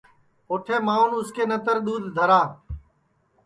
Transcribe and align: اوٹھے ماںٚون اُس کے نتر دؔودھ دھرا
اوٹھے 0.49 0.77
ماںٚون 0.85 1.11
اُس 1.17 1.29
کے 1.35 1.43
نتر 1.49 1.77
دؔودھ 1.85 2.07
دھرا 2.15 2.41